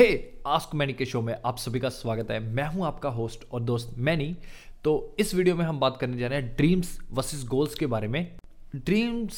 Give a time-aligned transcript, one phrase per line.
[0.00, 0.12] हे
[0.46, 3.60] ask many के show में आप सभी का स्वागत है। मैं हूँ आपका होस्ट और
[3.60, 4.36] दोस्त मैनी
[4.84, 8.08] तो इस वीडियो में हम बात करने जा रहे हैं ड्रीम्स वर्सेस गोल्स के बारे
[8.08, 8.38] में।
[8.76, 9.36] ड्रीम्स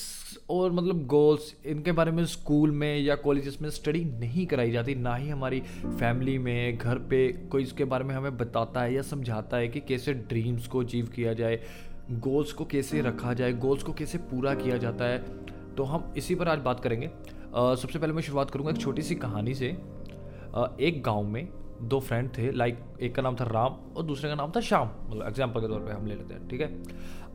[0.51, 4.95] और मतलब गोल्स इनके बारे में स्कूल में या कॉलेजेस में स्टडी नहीं कराई जाती।
[4.95, 9.03] ना ही हमारी फैमिली में घर पे कोई इसके बारे में हमें बताता है या
[9.03, 11.61] समझाता है कि कैसे ड्रीम्स को अचीव किया जाए
[12.11, 15.19] गोल्स को कैसे रखा जाए गोल्स को कैसे पूरा किया जाता है।
[15.75, 19.03] तो हम इसी पर आज बात करेंगे। uh, सबसे पहले मैं शुरुआत करूँगा एक छोटी
[19.03, 19.77] सी कहानी से।
[20.55, 21.49] एक गाँव में
[21.83, 24.91] दो फ्रेंड थे लाइक एक का नाम था राम और दूसरे का नाम था श्याम।
[25.09, 26.69] मतलब एग्ज़ाम्पल के तौर पे हम ले लेते हैं, ठीक है?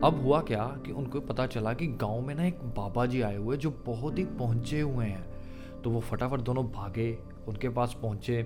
[0.04, 3.38] अब हुआ क्या कि उनको पता चला कि गाँव में ना एक बाबा जी आए
[3.38, 5.26] हुए जो बहुत ही पहुँचे हुए हैं।
[5.84, 8.42] तो वो फटाफट दोनों भागे, उनके पास पहुँचे।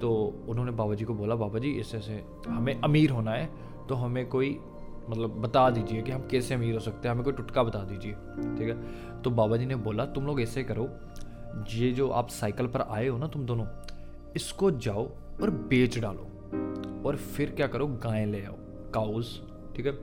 [0.00, 0.12] तो
[0.48, 3.48] उन्होंने बाबा जी को बोला, बाबा जी ऐसे ऐसे हमें अमीर होना है
[3.88, 4.58] तो हमें कोई
[5.10, 8.12] मतलब बता दीजिए कि हम कैसे अमीर हो सकते हैं, हमें कोई टुटका बता दीजिए।
[8.12, 9.22] ठीक है?
[9.22, 10.88] तो बाबा जी ने बोला, तुम लोग ऐसे करो,
[11.70, 13.66] ये जो आप साइकिल पर आए हो ना, तुम दोनों
[14.36, 15.08] इसको जाओ
[15.42, 16.26] और बेच डालो।
[17.06, 18.54] और फिर क्या करो, गाय ले आओ
[18.94, 19.42] काउस
[19.76, 19.98] ठीक है?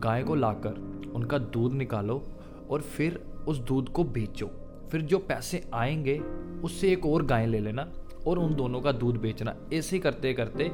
[0.00, 2.22] गाय को लाकर उनका दूध निकालो
[2.70, 4.50] और फिर उस दूध को बेचो।
[4.90, 6.18] फिर जो पैसे आएँगे,
[6.64, 7.92] उससे एक और गाय ले लेना
[8.26, 10.72] और उन दोनों का दूध बेचना। ऐसे करते करते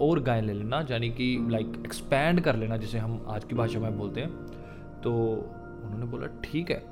[0.00, 3.78] और गाय ले लेना, यानी कि लाइक एक्सपैंड कर लेना, जिसे हम आज की भाषा
[3.78, 4.46] में बोलते हैं।
[5.02, 5.12] तो
[5.84, 6.84] उन्होंने बोला, ठीक है,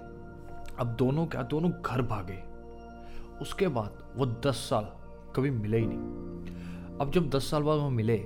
[0.79, 2.43] अब दोनों क्या, दोनों घर भागे।
[3.41, 5.00] उसके बाद वो दस साल
[5.37, 8.17] कभी मिले ही नहीं। अब जब दस साल बाद वो मिले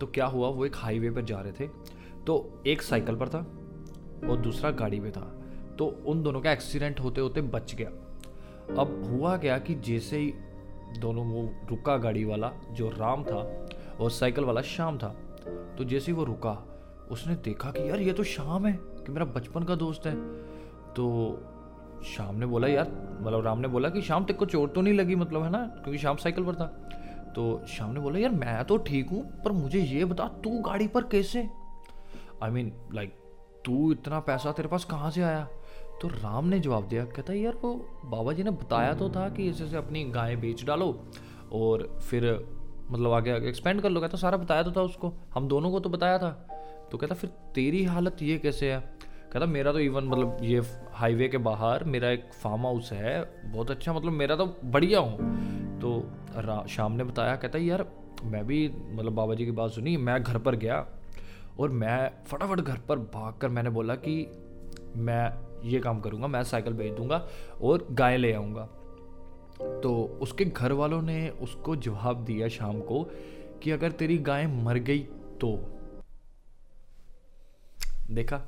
[0.00, 0.48] तो क्या हुआ?
[0.48, 1.68] वो एक हाईवे पर जा रहे थे।
[2.26, 3.38] तो एक साइकिल पर था
[4.28, 5.20] और दूसरा गाड़ी पे था।
[5.78, 7.88] तो उन दोनों का एक्सीडेंट होते होते बच गया।
[8.78, 10.32] अब हुआ क्या कि जैसे ही
[10.98, 13.68] दोनों वो रुका गाड़ी वाला, जो राम था,
[14.00, 15.08] और साइकिल वाला शाम था
[15.78, 16.52] तो जैसे ही वो रुका,
[17.10, 20.14] उसने देखा कि यार ये तो शाम है, कि मेरा बचपन का दोस्त है।
[20.94, 21.04] तो
[22.04, 24.94] शाम ने बोला, यार मतलब राम ने बोला कि शाम तेरे को चोट तो नहीं
[24.94, 26.66] लगी मतलब है ना, क्योंकि शाम साइकिल पर था।
[27.36, 30.88] तो शाम ने बोला, यार, मैं तो ठीक हूँ, पर मुझे ये बता, तू गाड़ी
[30.88, 31.48] पर कैसे?
[32.42, 33.18] आई मीन लाइक
[33.64, 35.48] तू इतना पैसा तेरे पास कहाँ से आया?
[36.02, 39.48] तो राम ने जवाब दिया, कहता, यार, वो बाबा जी ने बताया तो था कि
[39.50, 41.04] ऐसे से अपनी गायें बेच डालो
[41.52, 42.46] और फिर
[42.90, 45.80] मतलब आगे आगे एक्सपेंड कर लो। कहता, सारा बताया तो था उसको, हम दोनों को
[45.80, 46.30] तो बताया था।
[46.92, 49.01] तो कहता, फिर तेरी हालत ये कैसे है?
[49.32, 50.62] कहता मेरा तो इवन मतलब ये
[50.92, 55.78] हाईवे के बाहर मेरा एक फार्म हाउस है। बहुत अच्छा मतलब मेरा तो बढ़िया हूँ।
[55.80, 57.86] तो शाम ने बताया, कहता यार,
[58.24, 60.86] मैं भी मतलब बाबा जी की बात सुनी, मैं घर पर गया
[61.60, 64.14] और मैं फटाफट घर पर भाग कर मैंने बोला कि
[64.96, 65.32] मैं
[65.64, 67.26] ये काम करूँगा, मैं साइकिल भेज दूँगा
[67.62, 68.68] और गाय ले आऊँगा।
[69.82, 73.02] तो उसके घर वालों ने उसको जवाब दिया शाम को
[73.62, 75.02] कि अगर तेरी गाय मर गई
[75.40, 75.56] तो।
[78.10, 78.40] देखा?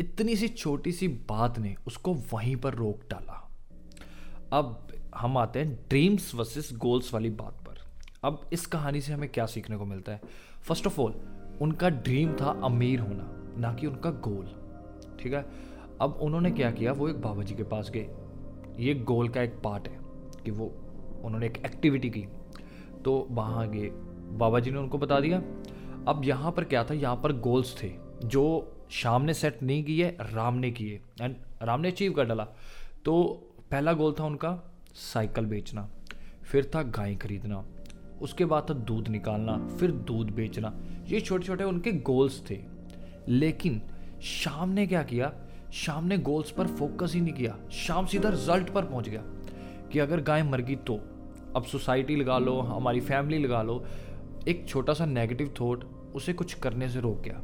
[0.00, 3.50] इतनी सी छोटी सी बात ने उसको वहीं पर रोक डाला।
[4.52, 7.78] अब हम आते हैं ड्रीम्स वर्सेस गोल्स वाली बात पर।
[8.24, 10.20] अब इस कहानी से हमें क्या सीखने को मिलता है?
[10.62, 11.14] फ़र्स्ट ऑफ़ ऑल
[11.62, 14.46] उनका ड्रीम था अमीर होना, ना कि उनका गोल
[15.20, 15.46] ठीक है?
[16.00, 16.92] अब उन्होंने क्या किया?
[16.92, 18.08] वो एक बाबा जी के पास गए।
[18.78, 19.98] ये गोल का एक पार्ट है
[20.44, 20.66] कि वो,
[21.24, 22.26] उन्होंने एक एक्टिविटी की।
[23.04, 23.90] तो वहाँ गए
[24.38, 25.38] बाबा जी ने उनको बता दिया।
[26.08, 26.94] अब यहाँ पर क्या था?
[26.94, 27.92] यहाँ पर गोल्स थे,
[28.24, 32.44] जो शाम ने सेट नहीं किए राम ने किए एंड राम ने अचीव कर डाला।
[33.04, 33.22] तो
[33.70, 35.90] पहला गोल था उनका साइकिल बेचना।
[36.52, 37.64] फिर था गाय खरीदना।
[38.22, 42.60] उसके बाद था दूध निकालना, फिर दूध बेचना। ये छोटे छोटे उनके गोल्स थे।
[43.28, 43.82] लेकिन
[44.22, 45.34] शाम ने क्या किया?
[45.72, 49.22] शाम ने गोल्स पर फोकस ही नहीं किया। शाम सीधा रिज़ल्ट पर पहुँच गया
[49.92, 51.00] कि अगर गाय मर गई तो।
[51.56, 53.84] अब सोसाइटी लगा लो, हमारी फैमिली लगा लो।
[54.48, 55.84] एक छोटा सा नेगेटिव थॉट
[56.14, 57.42] उसे कुछ करने से रोक गया।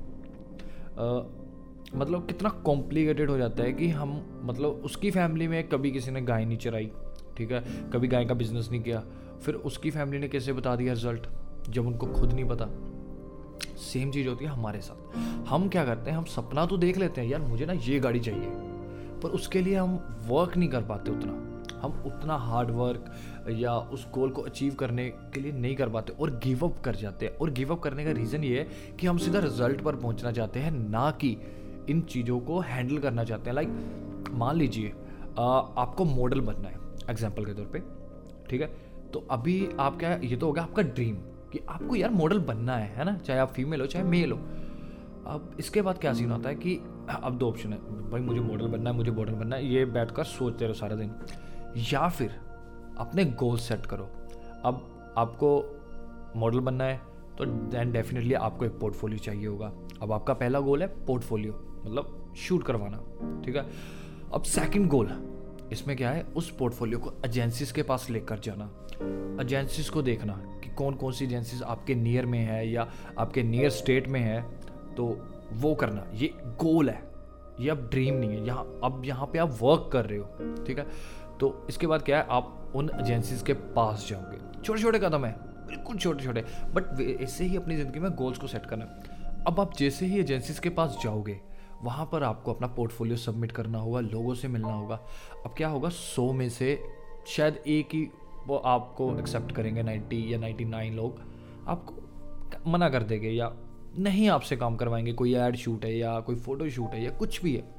[1.94, 6.20] मतलब कितना कॉम्प्लिकेटेड हो जाता है कि हम मतलब उसकी फैमिली में कभी किसी ने
[6.20, 6.90] गाय नहीं चराई,
[7.36, 7.64] ठीक है?
[7.90, 9.04] कभी गाय का बिज़नेस नहीं किया।
[9.42, 11.26] फिर उसकी फैमिली ने कैसे बता दिया रिज़ल्ट
[11.70, 12.68] जब उनको खुद नहीं पता।
[13.76, 15.16] सेम चीज़ होती है हमारे साथ।
[15.48, 18.20] हम क्या करते हैं, हम सपना तो देख लेते हैं, यार, मुझे ना ये गाड़ी
[18.20, 18.50] चाहिए।
[19.22, 23.12] पर उसके लिए हम वर्क नहीं कर पाते उतना। हम उतना हार्ड वर्क
[23.52, 26.94] या उस गोल को अचीव करने के लिए नहीं कर पाते और गिव अप कर
[26.96, 29.96] जाते हैं। और गिव अप करने का रीज़न ये है कि हम सीधा रिज़ल्ट पर
[29.96, 31.36] पहुँचना चाहते हैं, ना कि
[31.90, 34.92] इन चीज़ों को हैंडल करना चाहते हैं। लाइक मान लीजिए
[35.38, 36.78] आपको मॉडल बनना है
[37.10, 38.66] एग्ज़ाम्पल के तौर पर ठीक है?
[39.12, 41.16] तो अभी आप क्या ये तो हो गया आपका ड्रीम
[41.52, 43.16] कि आपको यार मॉडल बनना है है ना?
[43.18, 44.38] चाहे आप फीमेल हो, चाहे मेल हो।
[45.26, 46.74] अब इसके बाद क्या सीन होता है कि,
[47.10, 47.78] अब दो ऑप्शन है,
[48.10, 50.96] भाई मुझे मॉडल बनना है, मुझे मॉडल बनना है, ये बैठ कर सोचते रहो सारा
[50.96, 51.10] दिन।
[51.90, 52.30] या फिर
[52.98, 54.08] अपने गोल सेट करो।
[54.64, 55.50] अब आपको
[56.36, 57.00] मॉडल बनना है
[57.38, 59.72] तो दैन डेफिनेटली आपको एक पोर्टफोलियो चाहिए होगा।
[60.02, 61.52] अब आपका पहला गोल है पोर्टफोलियो
[61.84, 62.96] मतलब शूट करवाना,
[63.44, 63.66] ठीक है?
[64.34, 65.10] अब सेकंड गोल
[65.72, 66.22] इसमें क्या है?
[66.36, 68.64] उस पोर्टफोलियो को एजेंसीज के पास लेकर जाना।
[69.42, 70.32] एजेंसीज को देखना
[70.62, 72.86] कि कौन कौन सी एजेंसीज आपके नियर में है या
[73.18, 74.40] आपके नियर स्टेट में है
[74.96, 75.06] तो
[75.54, 76.28] वो करना। ये
[76.60, 77.02] गोल है,
[77.60, 80.78] ये अब ड्रीम नहीं है। यहाँ, अब यहाँ पे आप वर्क कर रहे हो, ठीक
[80.78, 80.86] है?
[81.40, 85.32] तो इसके बाद क्या है, आप उन एजेंसीज के पास जाओगे। छोटे छोटे कदम है,
[85.66, 86.44] बिल्कुल छोटे छोटे
[86.74, 88.84] बट ऐसे ही अपनी ज़िंदगी में गोल्स को सेट करना
[89.46, 91.40] अब आप जैसे ही एजेंसीज के पास जाओगे,
[91.82, 94.94] वहाँ पर आपको अपना पोर्टफोलियो सबमिट करना होगा, लोगों से मिलना होगा।
[95.46, 96.78] अब क्या होगा, सौ में से
[97.26, 98.08] शायद एक ही
[98.46, 101.20] वो आपको एक्सेप्ट करेंगे नाइन्टी या नाइन्टी नाइन लोग।
[101.68, 103.52] आपको मना कर देंगे या
[103.98, 107.42] नहीं आपसे काम करवाएँगे, कोई ऐड शूट है या कोई फ़ोटो शूट है या कुछ
[107.42, 107.73] भी है।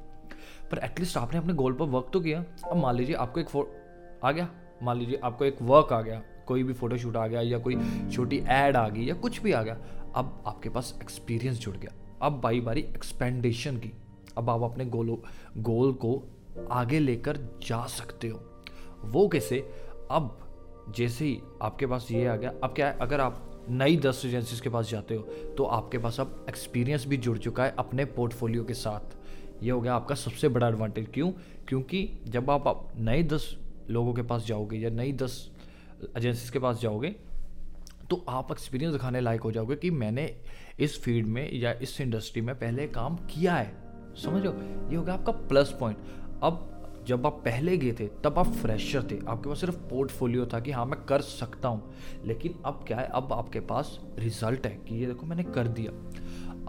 [0.70, 4.32] पर एटलीस्ट आपने अपने गोल पर वर्क तो किया। अब मान लीजिए आपको एक आ
[4.32, 4.48] गया।
[4.82, 7.76] मान लीजिए आपको एक वर्क आ गया। कोई भी फ़ोटो शूट आ गया या कोई
[8.12, 9.76] छोटी एड आ गई या कुछ भी आ गया,
[10.14, 11.92] अब आपके पास एक्सपीरियंस जुड़ गया।
[12.22, 13.92] अब बारी बारी एक्सपेंडेशन की।
[14.38, 15.22] अब आप अपने गोलो
[15.56, 16.22] गोल को
[16.70, 18.40] आगे लेकर जा सकते हो।
[19.04, 19.58] वो कैसे?
[20.10, 20.38] अब
[20.96, 22.98] जैसे ही आपके पास ये आ गया, अब क्या है?
[22.98, 25.22] अगर आप नई दस एजेंसीज के पास जाते हो
[25.56, 29.16] तो आपके पास अब एक्सपीरियंस भी जुड़ चुका है अपने पोर्टफोलियो के साथ।
[29.62, 31.30] ये हो गया आपका सबसे बड़ा एडवांटेज क्यों?
[31.68, 33.56] क्योंकि जब आप, नए दस
[33.90, 35.50] लोगों के पास जाओगे या नई दस
[36.16, 37.14] एजेंसीज के पास जाओगे
[38.10, 40.34] तो आप एक्सपीरियंस दिखाने लायक हो जाओगे कि मैंने
[40.78, 43.74] इस फ़ील्ड में या इस इंडस्ट्री में पहले काम किया है।
[44.16, 44.52] समझो
[44.90, 45.98] ये हो गया आपका प्लस पॉइंट
[46.42, 46.72] अब
[47.06, 50.70] जब आप पहले गए थे तब आप फ्रेशर थे। आपके पास सिर्फ़ पोर्टफोलियो था कि
[50.70, 51.92] हाँ मैं कर सकता हूँ।
[52.24, 53.06] लेकिन अब क्या है?
[53.06, 55.92] अब आपके पास रिज़ल्ट है कि ये देखो मैंने कर दिया।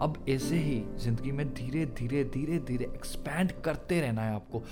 [0.00, 4.62] अब ऐसे ही ज़िंदगी में धीरे धीरे धीरे धीरे एक्सपैंड करते रहना है आपको।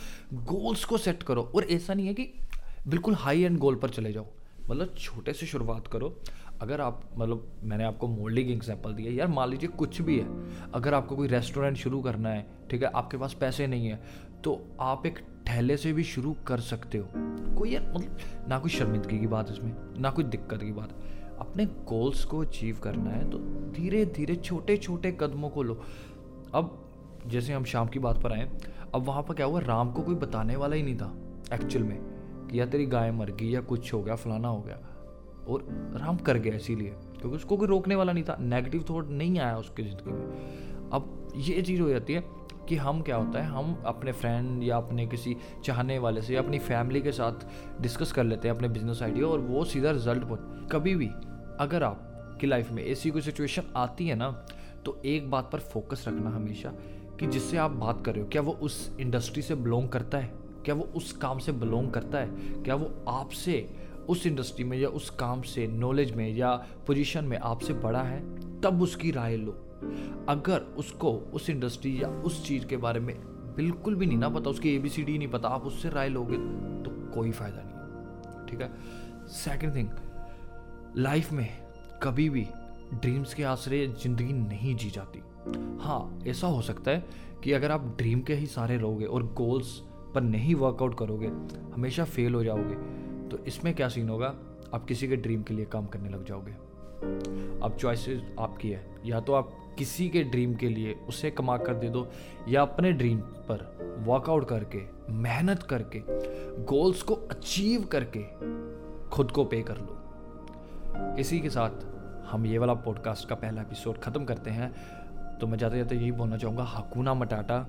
[0.45, 2.29] गोल्स को सेट करो और ऐसा नहीं है कि
[2.89, 4.27] बिल्कुल हाई एंड गोल पर चले जाओ।
[4.71, 6.15] मतलब छोटे से शुरुआत करो।
[6.63, 10.27] अगर आप मतलब मैंने आपको मोल्डिंग एग्ज़ाम्पल दिया, यार मान लीजिए कुछ भी है,
[10.75, 14.01] अगर आपको कोई रेस्टोरेंट शुरू करना है, ठीक है, आपके पास पैसे नहीं है
[14.45, 17.09] तो आप एक ठेले से भी शुरू कर सकते हो।
[17.57, 20.99] कोई यार मतलब ना कोई शर्मिंदगी की बात इसमें, ना कोई दिक्कत की बात
[21.39, 23.39] अपने गोल्स को अचीव करना है तो
[23.73, 25.81] धीरे धीरे, छोटे छोटे कदमों को लो।
[26.55, 26.79] अब,
[27.27, 28.51] जैसे हम शाम की बात पर आए,
[28.95, 31.13] अब वहाँ पर क्या हुआ, राम को कोई बताने वाला ही नहीं था
[31.53, 31.99] एक्चुअल में,
[32.49, 34.79] कि या तेरी गाय मर गई, या कुछ हो गया, फलाना हो गया।
[35.49, 35.63] और
[35.97, 39.57] राम कर गया इसीलिए, क्योंकि उसको कोई रोकने वाला नहीं था नेगेटिव थॉट नहीं आया
[39.59, 42.21] उसकी ज़िंदगी में। अब ये चीज़ हो जाती है
[42.69, 46.41] कि हम क्या होता है, हम अपने फ्रेंड या अपने किसी चाहने वाले से या
[46.43, 47.47] अपनी फैमिली के साथ
[47.83, 51.09] डिस्कस कर लेते हैं अपने बिज़नेस आइडिया और वो सीधा रिज़ल्ट पहुँच, कभी भी
[51.61, 54.31] अगर आपकी लाइफ में ऐसी कोई सिचुएशन आती है ना
[54.85, 56.73] तो एक बात पर फोकस रखना हमेशा
[57.21, 60.31] कि जिससे आप बात कर रहे हो, क्या वो उस इंडस्ट्री से बिलोंग करता है?
[60.65, 62.27] क्या वो उस काम से बिलोंग करता है?
[62.63, 63.69] क्या वो आपसे,
[64.09, 66.55] उस इंडस्ट्री में या उस काम से नॉलेज में या
[66.87, 68.21] पोजीशन में आपसे बड़ा है?
[68.61, 69.63] तब उसकी राय लो।
[70.29, 73.15] अगर उसको उस इंडस्ट्री या उस चीज़ के बारे में
[73.57, 76.09] बिल्कुल भी नहीं ना पता, उसकी ए बी सी डी नहीं पता, आप उससे राय
[76.09, 76.37] लोगे
[76.85, 78.71] तो कोई फ़ायदा नहीं ठीक है?
[79.35, 79.89] सेकंड थिंग
[80.97, 81.49] लाइफ में
[82.03, 82.47] कभी भी
[82.95, 85.23] ड्रीम्स के आश्रय ज़िंदगी नहीं जी जाती।
[85.81, 87.05] हाँ ऐसा हो सकता है
[87.45, 89.81] कि अगर आप ड्रीम के ही सारे रहोगे और गोल्स
[90.15, 91.27] पर नहीं वर्कआउट करोगे,
[91.75, 92.75] हमेशा फेल हो जाओगे
[93.29, 94.35] तो इसमें क्या सीन होगा?
[94.75, 96.53] आप किसी के ड्रीम के लिए काम करने लग जाओगे।
[97.63, 101.75] अब चॉइसेस आपकी है, या तो आप किसी के ड्रीम के लिए उसे कमा कर
[101.75, 102.09] दे दो,
[102.49, 104.83] या अपने ड्रीम पर वर्कआउट करके,
[105.13, 106.03] मेहनत करके
[106.65, 108.23] गोल्स को अचीव करके
[109.09, 111.85] खुद को पे कर लो। इसी के साथ
[112.27, 114.73] हम ये वाला पॉडकास्ट का पहला एपिसोड ख़त्म करते हैं।
[115.39, 117.67] तो मैं जाते जाते यही बोलना चाहूँगा, hakuna matata.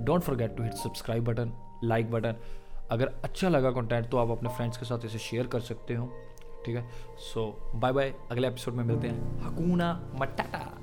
[0.00, 1.52] Don't forget to hit subscribe button
[1.84, 2.36] like button
[2.90, 6.12] अगर अच्छा लगा कंटेंट तो आप अपने फ्रेंड्स के साथ इसे शेयर कर सकते हो।
[6.66, 6.88] ठीक है?
[7.18, 10.78] सो बाय बाय अगले एपिसोड में मिलते हैं। हकूना मटाटा।